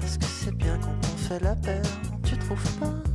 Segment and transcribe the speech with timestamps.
[0.00, 1.82] Parce que c'est bien quand on fait la paire,
[2.24, 3.13] tu trouves pas?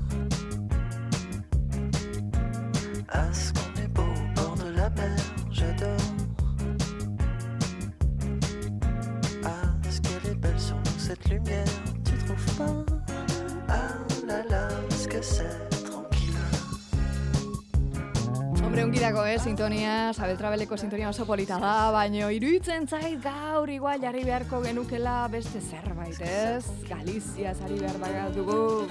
[19.30, 25.28] Eh, sintonia, Sabeltrabeleko sintonia oso polita da, baino iruditzen zait gaur igual jarri beharko genukela
[25.30, 26.66] beste zerbait, ez?
[26.90, 28.88] Galizia zari behar bagat dugu.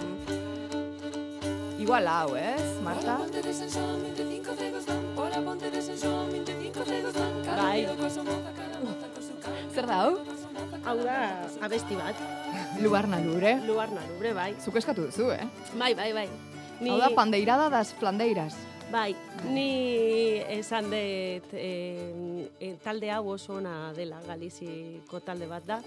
[1.78, 3.18] Igual hau, ez, Marta?
[7.58, 7.86] Bai,
[9.74, 10.18] Zer da hau?
[10.84, 11.18] hau da
[11.62, 12.16] abesti bat.
[12.82, 13.58] Luarna lure.
[13.66, 14.52] Luarna lubre, bai.
[14.62, 15.44] Zuk eskatu duzu, eh?
[15.78, 16.28] Bai, bai, bai.
[16.80, 18.54] Ni, Hau da pandeirada das flandeiras.
[18.92, 19.12] Bai,
[19.52, 21.70] ni esan dut e,
[22.60, 25.80] e, talde hau oso ona dela, Galiziko talde bat da,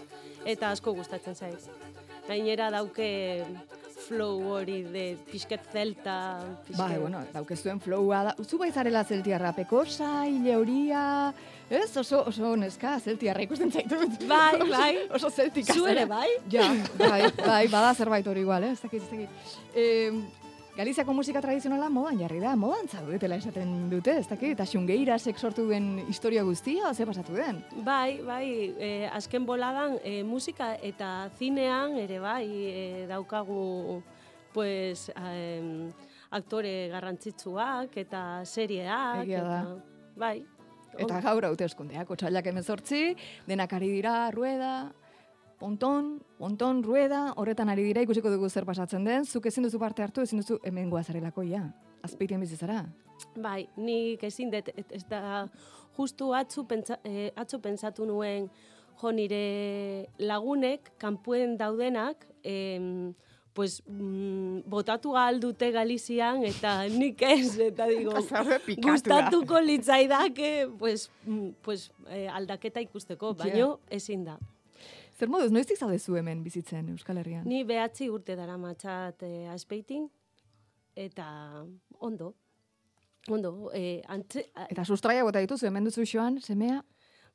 [0.45, 1.69] eta asko gustatzen zait.
[2.27, 3.09] Gainera dauke
[4.01, 6.15] flow hori de pixket zelta,
[6.65, 6.79] pixket...
[6.79, 8.35] Bai, bueno, daukezuen flowa da.
[8.43, 11.03] Zu bai zarela zeltiarra, pekosa, hile horia,
[11.69, 11.89] ez?
[12.01, 14.27] Oso, oso neska, zeltiarra ikusten zaitut.
[14.29, 14.91] Bai, bai.
[15.15, 15.73] oso zeltika.
[15.73, 16.27] Zu ere bai?
[16.53, 18.75] Ja, bai, bai, bada zerbait hori igual, eh?
[18.75, 19.57] Ez dakit, ez dakit.
[19.73, 20.40] Eh,
[20.81, 25.67] Galiziako musika tradizionala modan jarri da, modan zaudetela esaten dute, ez dakit, eta xungeirasek sortu
[25.67, 27.59] duen historia guztia, ze pasatu den?
[27.85, 28.47] Bai, bai,
[28.81, 34.01] e, azken boladan e, musika eta zinean ere bai e, daukagu
[34.55, 35.91] pues, em,
[36.33, 39.21] aktore garrantzitsuak eta serieak.
[39.27, 39.59] Egia da.
[39.61, 40.35] Eta, bai.
[40.97, 43.03] Eta gaur hauteskundeak, otxailak emezortzi,
[43.45, 44.73] denak ari dira, rueda,
[45.61, 50.01] ponton, ponton, rueda, horretan ari dira, ikusiko dugu zer pasatzen den, zuk ezin duzu parte
[50.01, 51.67] hartu, ezin duzu hemen goazarelako, ja.
[52.01, 52.81] Azpeitien bizi zara.
[53.37, 55.45] Bai, nik ezin dut, ez da
[55.97, 58.47] justu atzu, pentsa, eh, atzo pentsatu nuen
[59.01, 63.13] jo nire lagunek, kanpuen daudenak, em,
[63.53, 68.15] pues, mm, botatu ahal dute Galizian, eta nik ez, eta digo,
[68.87, 74.39] gustatuko litzaidake, pues, mm, pues, eh, aldaketa ikusteko, baino ezin da.
[75.21, 77.43] Zer moduz, noiztik zaudezu hemen bizitzen Euskal Herrian?
[77.45, 80.07] Ni behatzi urte dara matxat eh, azpeitin,
[80.97, 81.25] eta
[82.01, 82.31] ondo,
[83.29, 86.79] ondo, eh, antze, a- Eta sustraia bota dituzu, hemen duzu joan, semea,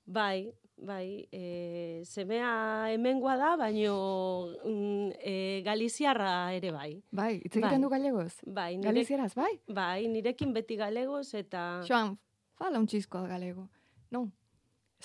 [0.04, 2.50] bai, bai, e, semea
[2.90, 3.94] hemengoa da, baino
[4.64, 6.90] mm, e, galiziarra ere bai.
[7.12, 7.82] bai, hitz egiten Bai.
[7.86, 8.32] du galegoz?
[8.46, 9.52] Bai, nire, Galizieraz, bai?
[9.68, 11.84] bai, nirekin beti galegoz eta...
[11.86, 12.16] Joan,
[12.58, 13.68] fala un txisko galego.
[14.10, 14.26] No,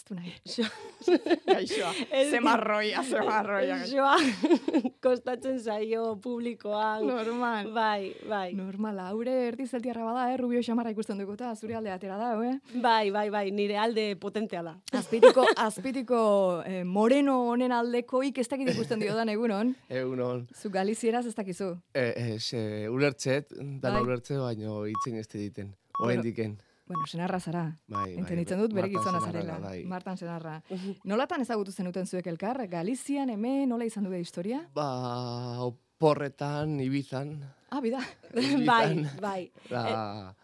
[0.02, 0.34] ez du nahi.
[0.46, 3.78] Jo- Gaixoa, Ez- zemarroia, zemarroia.
[3.90, 4.16] Joa,
[5.04, 7.06] kostatzen zaio publikoan.
[7.08, 7.70] Normal.
[7.74, 8.54] Bai, bai.
[8.58, 10.38] Normala, haure erdi zeltiarra bada, eh?
[10.42, 12.56] Rubio xamarra ikusten dugu eta zure alde atera da, eh?
[12.82, 14.76] Bai, bai, bai, nire alde potentea da.
[14.98, 16.22] Azpitiko, azpitiko
[16.66, 19.76] eh, moreno honen aldekoik ez dakit ikusten dio dan egunon.
[19.90, 21.76] Egunon, Zu galizieraz ez dakizu.
[21.94, 24.04] e, ez, e, ulertzet, dana Bai.
[24.08, 25.28] ulertze, baino hitzen ez.
[25.32, 25.78] Bueno.
[26.02, 26.56] Oraindiken.
[26.58, 26.71] Bueno,
[27.08, 27.64] senarra zara.
[27.88, 28.68] Bai, bai, Entenditzen bai.
[28.68, 29.60] dut bere gizona zarela.
[29.60, 29.84] bai.
[29.86, 30.62] Martan senarra.
[31.06, 32.68] Nolatan ezagutu zenuten zuek elkar?
[32.68, 34.62] Galizian, hemen, nola izan du da historia?
[34.74, 37.36] Ba, oporretan, ibizan.
[37.70, 38.00] Ah, bida.
[38.34, 39.08] bai, Bizan.
[39.22, 39.52] bai.
[39.70, 40.36] Da,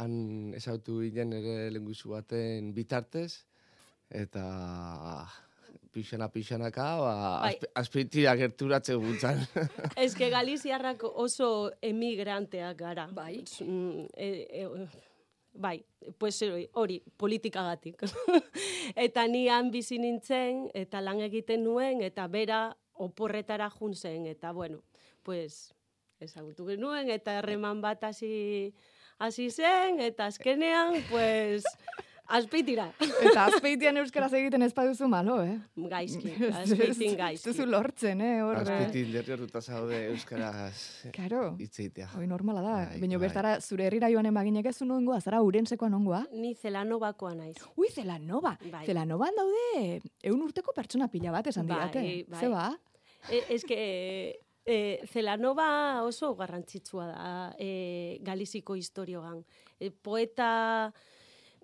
[0.00, 3.44] han esautu ginen ere lenguzu baten bitartez,
[4.10, 5.26] eta
[5.92, 7.54] pixana pixanaka, ba, Bai.
[7.54, 9.40] azpe, azpeitira gerturatze guntzan.
[9.98, 13.08] Ez que Galiziarrak oso emigranteak gara.
[13.12, 13.42] Bai.
[13.60, 14.28] Mm, e,
[14.62, 14.86] e,
[15.52, 15.84] bai,
[16.18, 18.04] pues hori, hori politikagatik.
[19.06, 24.52] eta ni han bizi nintzen, eta lan egiten nuen, eta bera oporretara jun zen, eta
[24.52, 24.82] bueno,
[25.22, 25.74] pues
[26.20, 28.74] ezagutu genuen, eta herreman bat hasi
[29.20, 31.64] hasi zen, eta azkenean, pues,
[32.36, 32.86] azpeitira.
[33.00, 35.56] Eta azpeitian euskaraz egiten ez baduzu malo, eh?
[35.90, 36.32] Gaizki,
[36.62, 37.48] azpeitin gaizki.
[37.50, 38.40] duzu lortzen, eh?
[38.44, 38.60] Hor, eh?
[38.62, 41.56] Azpeitin derrioruta zaude euskaraz Karo.
[41.58, 42.08] hitzeitea.
[42.16, 42.74] Hoi normala da.
[42.90, 43.26] Bai, Baina bai.
[43.26, 46.24] bertara zure herrira joanen baginek ez nongoa, zara urentzekoa nongoa?
[46.32, 47.56] Ni zelanobakoa naiz.
[47.76, 48.56] Ui, Zelanova.
[48.70, 48.84] Bai.
[48.86, 52.24] Zelanoban daude eun urteko pertsona pila bat esan Bai, didate.
[52.28, 52.40] bai.
[52.40, 52.68] Ze ba?
[53.30, 53.80] E, ez que
[54.64, 54.76] e,
[55.12, 59.42] Zelanova oso garrantzitsua da e, Galiziko historioan.
[59.80, 60.92] E, poeta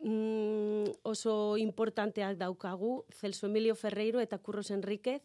[0.03, 5.23] mm, oso importanteak daukagu, Celso Emilio Ferreiro eta Curros Enríquez.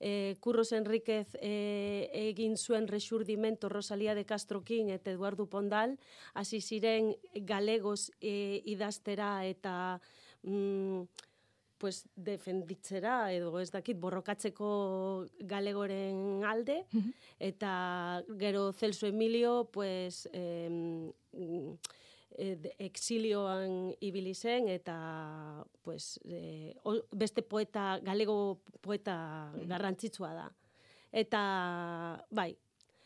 [0.00, 5.98] E, Curros Enríquez e, egin zuen resurdimento Rosalía de Castrokin eta Eduardo Pondal,
[6.34, 9.98] hasi ziren galegoz e, idaztera eta
[10.42, 11.02] mm,
[11.78, 16.82] pues, defenditzera edo ez dakit borrokatzeko galegoren alde.
[17.38, 21.78] Eta gero Celso Emilio pues em, mm,
[22.38, 30.50] eh, de- exilioan ibili zen eta pues, eh, o- beste poeta galego poeta garrantzitsua da
[31.10, 32.54] Eta, bai,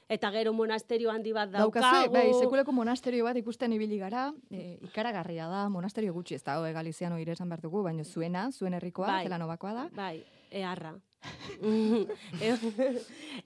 [0.09, 2.13] eta gero monasterio handi bat Daukazu, daukagu.
[2.13, 6.73] bai, sekuleko monasterio bat ikusten ibili gara, e, ikaragarria da, monasterio gutxi ez da, hoe
[6.75, 9.23] Galiziano ire esan behar dugu, baina zuena, zuen herrikoa, Bai.
[9.29, 9.89] zelanobakoa da.
[9.95, 10.97] Bai, eharra.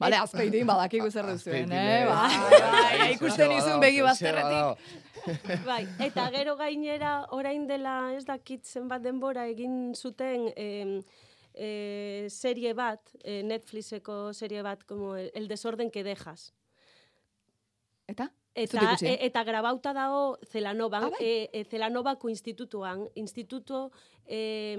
[0.00, 2.03] Bale, azpeitin badakigu zer duzuen, eh?
[2.03, 2.06] eh?
[2.09, 4.79] Bai, ikusten izun begi bazterretik.
[5.69, 11.00] bai, eta gero gainera orain dela ez dakit zenbat denbora egin zuten em,
[11.55, 16.52] e, serie bat, e, Netflixeko serie bat, como El, el desorden que dejas.
[18.06, 18.31] Eta?
[18.56, 21.19] Ez Eta, e, eta grabauta dago Zelanoban, Ah, bai.
[21.20, 23.91] e, e, Zelanovako institutuan, instituto
[24.26, 24.79] e,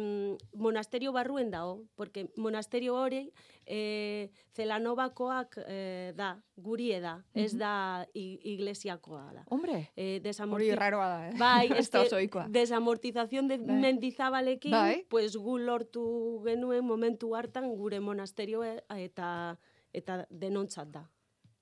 [0.55, 3.31] monasterio barruen dago, porque monasterio hori
[3.67, 7.59] e, Zelanovakoak e, da, gurie da, ez Mhm.
[7.59, 9.43] da i- iglesiakoa da.
[9.49, 11.33] Hombre, E, hori desamorti- raroa da, eh?
[11.37, 12.03] Bai, ez da
[12.49, 13.75] desamortización de Bai.
[13.77, 15.05] mendizabalekin, Bai.
[15.07, 19.59] pues gu lortu genuen momentu hartan gure monasterio e- eta
[19.93, 21.09] eta denontzat da.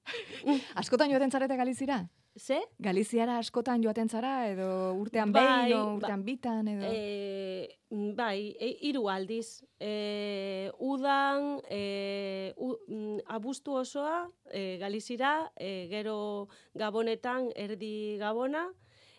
[0.82, 2.04] Askotan joaten zarete Galizira?
[2.36, 2.58] Ze?
[2.84, 4.68] Galiziara askotan joaten zara, edo
[5.00, 6.90] urtean Bai, behin, o ba- urtean bitan, edo...
[6.92, 7.78] E,
[8.18, 9.64] bai, e, hiru aldiz.
[9.80, 18.66] E, udan, e, u, mm, abuztu osoa, e, Galizira, e, gero Gabonetan, erdi Gabona,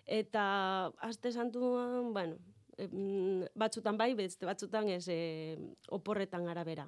[0.05, 2.37] eta aste santuan, bueno,
[2.77, 5.57] e, mm, batzutan bai, beste batzutan ez e,
[5.89, 6.85] oporretan arabera.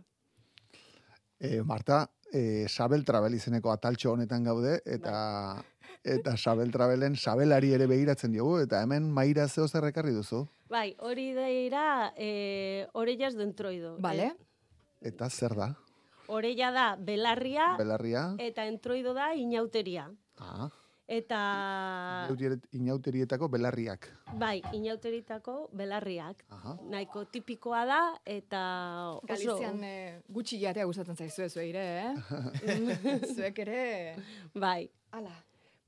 [1.41, 5.63] E, Marta, e, Sabel Travel izeneko ataltxo honetan gaude, eta
[6.05, 10.47] eta Sabel Travelen Sabelari ere begiratzen diogu, eta hemen maira zeo zer ekarri duzu.
[10.69, 13.97] Bai, hori dira e, orellas dentroido.
[13.99, 14.35] Bale?
[15.01, 15.73] Eta zer da?
[15.73, 15.89] E,
[16.29, 18.35] orella da belarria, Belarria?
[18.39, 20.11] eta entroido da inauteria.
[20.39, 20.69] Ah,
[21.09, 22.29] Eta,
[22.77, 24.11] inauterietako belarriak.
[24.37, 26.45] bai, inauteritako belarriak.
[26.53, 26.75] Aha.
[26.93, 28.61] Nahiko tipikoa da, eta
[29.17, 29.27] oso...
[29.31, 32.13] Galizian eh, gutxi jatea gustatzen zaizue zueire, eh?
[33.35, 33.81] Zuek ere...
[34.53, 35.33] Bai, Ala,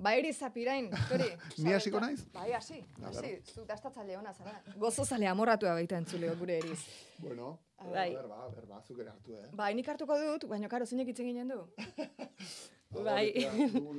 [0.00, 1.28] ba eri zapirain, hori.
[1.64, 2.22] Ni hasiko naiz?
[2.34, 4.54] Bai, hasi, hasi, zu dastatzaile ona zara.
[4.80, 6.80] Gozozale amorratua baita entzuleo gure eriz.
[7.20, 8.10] Bueno, Bai.
[8.16, 9.48] berba, berba, zuk ere hartu, eh?
[9.56, 11.60] Ba, nik hartuko dut, baina karo zinek itzen ginen du.
[13.06, 13.26] bai.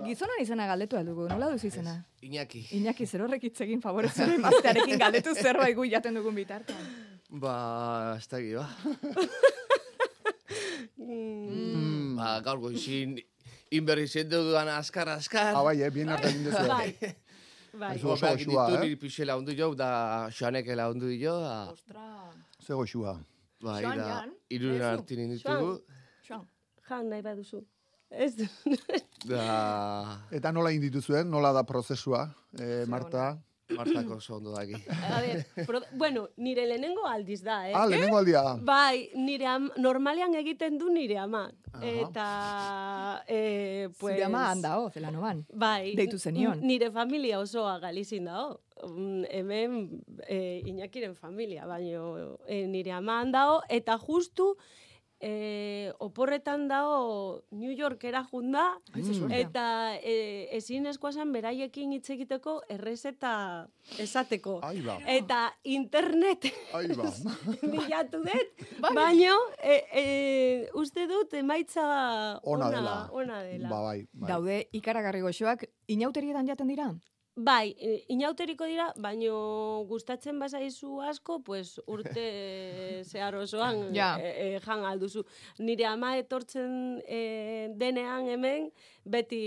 [0.04, 1.96] Gizonan izena galdetu aldugu, nola duzu izena?
[2.26, 2.66] Iñaki.
[2.80, 6.90] Iñaki zer horrek hitz egin favorez zure emaztearekin galdetu zerbait gu jaten dugun bitartean.
[7.30, 8.68] Ba, ez da ba.
[11.02, 13.16] Mm, Ba, gaur goizin,
[13.72, 15.56] inberri zendu dudan askar, askar.
[15.56, 16.64] Ah, bai, eh, bien hartu egin duzu.
[16.68, 16.90] bai,
[17.74, 17.96] bai.
[17.96, 18.82] Oso Gobeak goxua, ditu eh?
[18.86, 19.92] niri pixela hundu jo, da
[20.36, 22.08] xoaneke laundu dio, da, Ostra,
[22.62, 23.18] Ze goxua.
[23.64, 25.78] bai, da, irun hartin inditugu,
[26.28, 26.48] Joan.
[26.90, 27.62] Jan nahi baduzu.
[28.12, 28.48] Ez du.
[29.32, 32.26] da, Eta nola egin dituzuen, nola da prozesua,
[32.60, 33.38] eh, Marta?
[33.78, 34.76] Martako oso ondo daki.
[34.90, 37.74] A ver, pro, bueno, nire lehenengo aldiz da, eh?
[37.76, 38.56] Ah, lehenengo aldia da.
[38.58, 41.56] Bai, nire am, normalean egiten du nire amak.
[41.74, 41.86] Aha.
[41.88, 42.28] Eta,
[43.28, 44.16] eh, pues...
[44.16, 45.46] Zure ama handao, zelanoban.
[45.54, 45.96] Bai.
[45.96, 46.60] Deitu zenion.
[46.62, 48.60] Nire familia osoa galizin dago.
[48.82, 54.56] Mm, Hemen e, Iñakiren familia, baino e, nire ama handao, eta justu
[55.22, 58.80] e, oporretan dago New Yorkera junda,
[59.30, 63.68] eta e, ezin eskuazan beraiekin hitz egiteko errezeta
[64.02, 64.60] esateko.
[64.62, 66.50] Ba, Eta internet
[66.98, 67.14] ba.
[67.74, 68.94] bilatu dut, Bai.
[68.98, 70.06] baino e, e,
[70.74, 72.98] uste dut emaitza Ona dela.
[73.14, 73.70] Ona dela.
[73.70, 74.28] Ba, bai, bai.
[74.34, 76.90] Daude ikaragarri goxoak, inauterietan jaten dira?
[77.42, 82.26] Bai, e, inauteriko dira, baino gustatzen bazaizu asko, pues urte
[83.12, 84.12] zehar osoan Ja.
[84.20, 85.24] e, e, jan alduzu.
[85.60, 87.22] Nire ama etortzen e,
[87.80, 88.68] denean hemen,
[89.06, 89.40] beti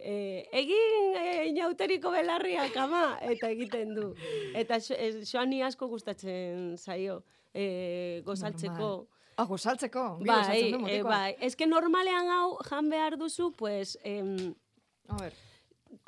[0.00, 0.14] e,
[0.62, 4.14] egin e, inauteriko belarriak ama, eta egiten du.
[4.54, 9.06] Eta xo- e, asko gustatzen zaio e, gozaltzeko.
[9.36, 11.10] Ah, gozaltzeko, Bai, gozatzen du e, motikoa.
[11.10, 11.50] bai.
[11.56, 14.54] Que normalean hau jan behar duzu, pues, em,
[15.08, 15.32] A ver,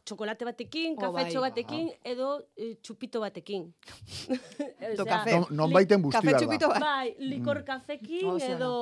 [0.08, 1.50] txokolate batekin, Oh, kafetxo bai.
[1.50, 3.68] batekin, edo eh, txupito batekin.
[4.88, 5.34] Osea, kafe.
[5.36, 6.80] Non, non baiten busti kafe txupito bat.
[6.82, 8.56] Bai, likor kafekin Oh, zera.
[8.56, 8.72] edo...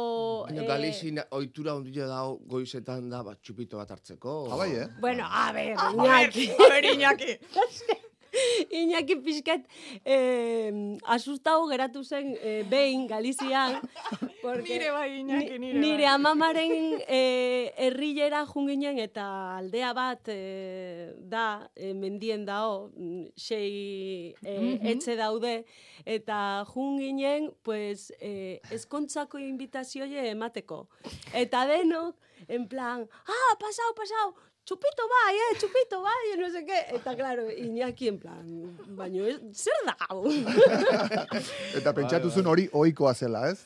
[0.47, 4.37] Baina eh, Galizin ohitura hundia dago goizetan da, bat, txupito bat hartzeko.
[4.52, 4.88] Ah, bai, eh?
[5.02, 6.50] Bueno, a ver, A Iñaki.
[6.54, 7.38] a ver, Iñaki.
[8.76, 9.62] Iñaki pixkat
[10.04, 10.71] eh,
[11.09, 13.80] asustau geratu zen eh, behin Galizian.
[14.47, 16.12] porque Nire bai, Iñaki, ni- nire nire bai.
[16.15, 16.73] amamaren
[17.09, 19.26] eh, herrilera junginen eta
[19.59, 24.87] aldea bat eh, da, eh, mendien dao, mm, sei eh, Mhm.
[24.95, 25.65] etxe daude,
[26.05, 30.88] eta junginen, pues, eh, eskontzako invitazioie emateko.
[31.35, 32.15] Eta denok,
[32.49, 34.35] en plan, ah, pasau, pasau,
[34.67, 36.81] txupito bai, eh, txupito bai, no sé qué.
[36.97, 38.45] Eta, claro, Iñaki en plan,
[38.88, 40.25] baino, zer da hau?
[41.79, 43.61] Eta pentsatu zuen hori ohikoa zela, ez?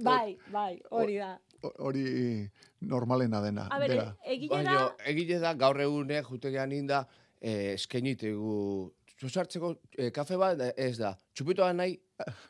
[0.00, 1.38] Bai, bai, hori da.
[1.78, 3.68] Hori normalena dena.
[3.70, 4.16] A ber, dela.
[4.24, 7.06] egile da, egile da, gaur egune, jutegean inda,
[7.40, 11.14] eh, eskenitegu, zuzartzeko eh, kafe bat eh, ez da.
[11.34, 11.96] Txupitoa nahi,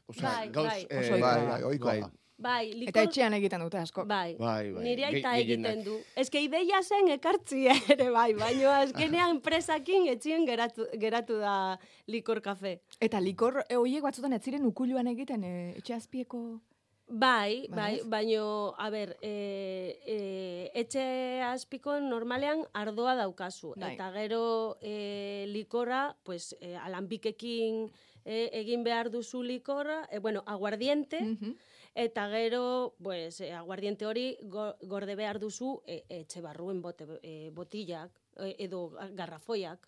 [0.09, 0.67] osea, Bai, gauz...
[0.69, 0.87] bai.
[0.91, 2.11] eh, Oso Bai, bai, da.
[2.39, 2.89] bai, likor...
[2.91, 4.05] Eta etxean egiten dute asko.
[4.11, 5.71] Bai, Bai, bai, nire ge- aita gehienak.
[5.71, 5.99] egiten du.
[6.17, 11.79] Ez que ideia zen ekartzi ere bai, baina azkenean presakin etxien geratu, geratu da
[12.11, 12.81] likor kafe.
[13.01, 16.61] Eta likor e, horiek batzutan ez ziren ukuluan egiten, e, etxe azpieko...
[17.07, 23.75] Bai, Bai, bai, baino, a ber, e, e, etxe azpiko normalean ardoa daukazu.
[23.77, 23.93] Bai.
[23.95, 27.91] Eta gero e, likorra, pues, e, alanbikekin
[28.25, 31.55] e, egin behar duzu likorra, e, bueno, aguardiente, Mhm.
[31.95, 37.51] eta gero, pues, e, aguardiente hori go- gorde behar duzu e, etxe barruen bote, e,
[37.51, 39.87] botillak, e, edo garrafoiak.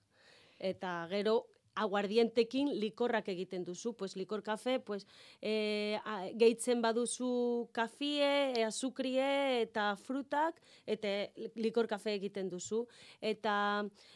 [0.59, 5.07] Eta gero, aguardientekin likorrak egiten duzu, pues likor kafe, pues
[5.41, 11.15] e, a, gehitzen baduzu kafie, e, azukrie eta frutak, eta
[11.55, 12.87] likor kafe egiten duzu.
[13.21, 13.57] Eta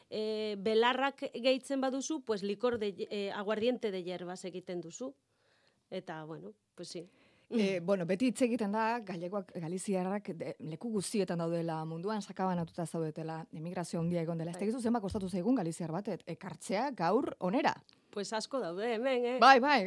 [0.08, 5.14] e, belarrak gehitzen baduzu, pues likor de, e, aguardiente de hierbas egiten duzu.
[5.90, 7.08] Eta, bueno, pues sí.
[7.50, 13.40] E, bueno, beti hitz egiten da, galegoak, galiziarrak de, leku guztietan daudela munduan, sakabanatuta zaudetela,
[13.52, 14.52] emigrazio handia egon dela.
[14.52, 17.74] Ez tegizu zenba kostatu zaigun galiziar bat, ekartzea gaur onera.
[18.10, 19.38] Pues asko daude hemen, eh?
[19.42, 19.80] Bai, bai.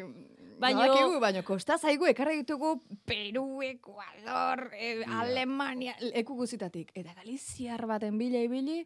[0.59, 6.91] Baino- Badakigu, baino kosta zaigu ekarri ditugu Peru, Ecuador, e, Alemania, leku guzitatik.
[6.95, 8.85] Eta galiziar baten bila ibili,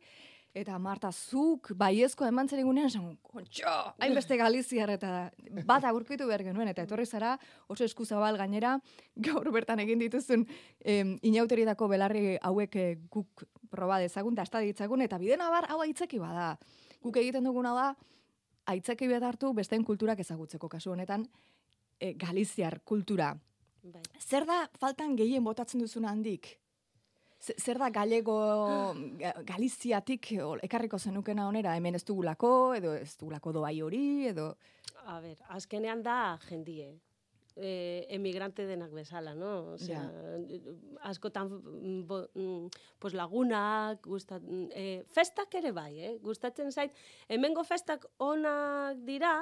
[0.57, 5.29] eta Marta, zuk baiezko eman zer egunean, esan, kontxo, hainbeste galiziar eta
[5.67, 7.35] bat agurkitu behar genuen, eta etorri zara
[7.69, 8.75] oso eskuzabal gainera,
[9.29, 10.45] gaur bertan egin dituzun
[10.81, 15.81] em, inauterietako belarri hauek eh, guk proba dezagun, da esta ditzagun, eta bide nabar hau
[15.85, 16.55] aitzeki bada.
[17.03, 17.87] Guk egiten duguna da,
[18.73, 21.27] aitzeki bat hartu besteen kulturak ezagutzeko kasu honetan,
[21.99, 23.35] e, galiziar kultura.
[23.87, 24.01] Bai.
[24.19, 26.57] Zer da faltan gehien botatzen duzuna handik?
[27.39, 28.35] Zer da galego
[29.19, 34.55] ga- galiziatik o, ekarriko zenukena onera, hemen ez dugulako, edo ez dugulako doai hori, edo...
[35.07, 36.95] A ber, azkenean da jendie.
[37.57, 39.73] Eh, emigrante denak bezala, no?
[39.73, 40.01] Osea,
[41.09, 42.19] askotan mm, bo,
[42.99, 44.43] pues lagunak, gustat,
[44.77, 46.11] eh, festak ere bai, eh?
[46.21, 46.93] Gustatzen zait,
[47.29, 49.39] hemengo festak onak dira,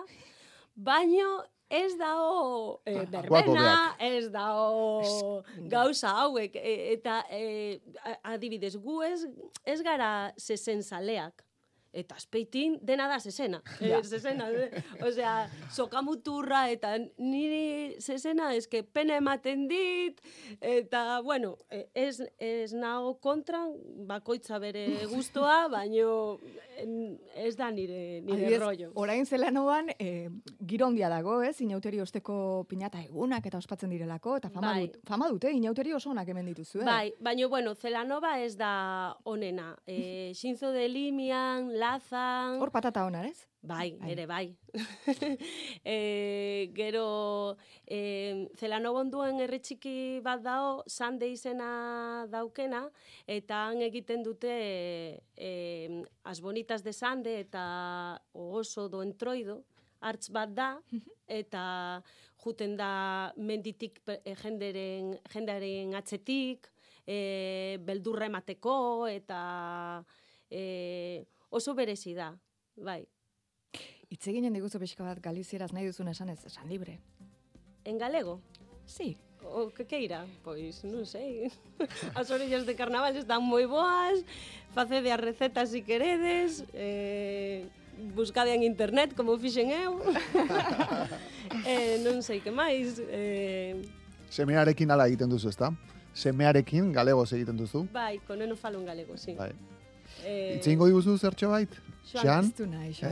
[0.76, 5.42] baino ez dao Guapo berbena, ez dao
[5.72, 7.80] gauza hauek, e, eta e,
[8.24, 9.26] adibidez, gu ez,
[9.66, 11.44] ez gara zesen zaleak,
[11.96, 13.62] eta azpeitin dena da zezena.
[13.80, 13.96] Ja.
[13.96, 14.82] Eh, zezena, eh?
[15.08, 20.20] osea, sokamuturra eta niri zezena eske pena ematen dit,
[20.60, 23.64] eta, bueno, eh, ez, ez nago kontra,
[24.10, 26.38] bakoitza bere gustoa, baino
[26.76, 28.90] ez da nire, nire Adibidez, rollo.
[29.00, 30.30] orain zelanoan, e,
[30.68, 31.56] giro handia dago, ez?
[31.64, 34.88] Inauteri osteko pinata egunak eta ospatzen direlako, eta fama, Bai.
[34.88, 36.86] dut, fama dute, inauteri oso onak hemen dituzu, eh?
[36.86, 39.76] Bai, baina, bueno, Zelanova ez da onena.
[39.88, 42.58] E, Shinzo de Limian, Lazan...
[42.62, 43.46] Hor patata ona, ez?
[43.66, 44.12] Bai, Bai.
[44.14, 44.46] ere bai.
[45.94, 52.84] e, gero, e, Zelanobon duen herri txiki bat dao, Sande izena daukena,
[53.26, 55.52] eta han egiten dute e,
[56.24, 57.66] As Bonitas de Sande eta
[58.34, 59.64] Oso do Entroido,
[60.06, 60.70] hartz bat da,
[61.26, 61.66] eta
[62.46, 66.70] juten da menditik pe- e, jenderen, jendaren atzetik,
[67.06, 68.78] e, beldurra emateko,
[69.10, 69.42] eta
[70.50, 72.34] e, oso berezi da,
[72.76, 73.06] bai.
[74.12, 77.00] Itze ginen diguzu pixka bat galizieraz nahi duzun esanez, esan libre.
[77.86, 78.42] En galego?
[78.86, 79.16] Sí.
[79.46, 80.26] O que queira?
[80.44, 81.48] Pois, non sei.
[82.20, 84.26] As orellas de carnaval están moi boas,
[84.74, 87.70] facede as recetas se si queredes, eh,
[88.18, 90.02] buscade en internet como fixen eu.
[91.70, 93.00] eh, non sei que máis.
[93.00, 93.80] Eh...
[94.34, 95.72] Semearekin ala egiten duzu, ezta?
[96.12, 97.86] Semearekin galegos egiten duzu?
[97.94, 99.38] Bai, con neno falo en galego, sí.
[99.38, 99.54] Bai.
[100.26, 101.70] Eh, ingo diguzu zertxo bait?
[102.10, 102.52] Xan?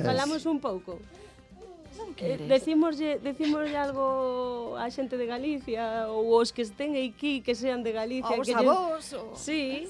[0.04, 1.00] Falamos un pouco.
[2.18, 7.86] Eh, decimoslle, decimoslle algo a xente de Galicia ou os que estén aquí que sean
[7.86, 8.34] de Galicia.
[8.34, 8.70] Os que a Lle...
[8.70, 9.38] O...
[9.38, 9.90] Sí.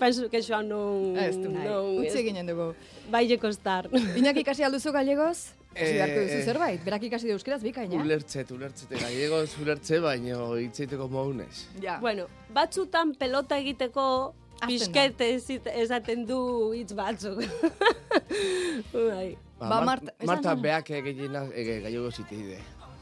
[0.00, 1.16] Penso que xa non...
[1.16, 2.72] Esto, non Utsi ginen dugu.
[3.12, 3.92] Vaille costar.
[4.18, 5.52] Iñaki casi alduzu gallegos?
[5.70, 6.44] Kasi eh, beharko duzu eh.
[6.44, 7.94] zerbait, berak ikasi de euskeraz bikaina.
[7.94, 8.02] Eh?
[8.02, 11.68] Ulertxet, ulertxet, gallegos ulertxe baino itxeiteko mounez.
[11.78, 12.00] Ja.
[12.02, 14.34] Bueno, batzutan pelota egiteko
[14.68, 17.40] Ezit- esaten du hitz batzuk.
[18.92, 19.36] bai.
[19.58, 22.58] Ba, Mar- Marta- Marta beak gehiena e, gallego ziteide.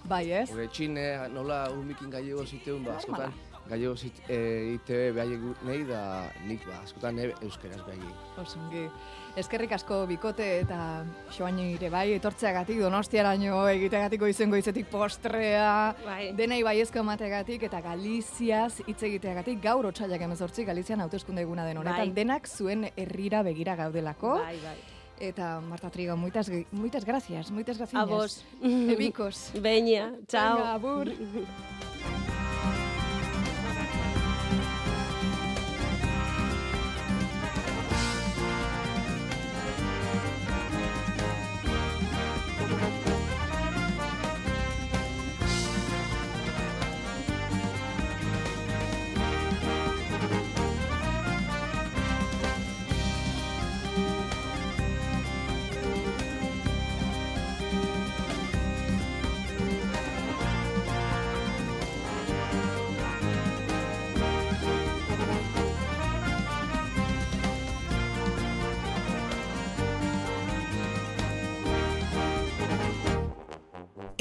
[0.08, 0.50] Bai, ez?
[0.50, 3.32] Hore, txine, nola umikin gallego ziteun, ba, askotan,
[3.68, 6.02] gallego zit, e, ite behaiek nahi da
[6.46, 8.38] nik, ba, askotan ne euskeraz behaiek.
[8.40, 8.86] Osongi.
[9.38, 11.04] Eskerrik asko bikote eta
[11.36, 16.32] xoaini ere bai, etortzeagatik donostiaraino egiteagatik goizen goizetik postrea, Bai.
[16.34, 22.08] denei baiezko emateagatik eta Galiziaz hitz egiteagatik gaur otsailak 18 Galizian hauteskunde eguna den honetan
[22.08, 22.14] Bai.
[22.16, 24.76] denak zuen herrira begira gaudelako Bai, bai.
[25.20, 28.00] eta Marta Trigo muitas muitas gracias, muitas gracias.
[28.02, 28.44] A vos.
[28.62, 29.52] Ebikos.
[29.60, 30.56] Beña, chao.
[30.56, 31.12] Venga, agur.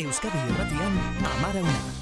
[0.08, 0.94] Euskadi Irratian,
[1.36, 1.97] Amara Una.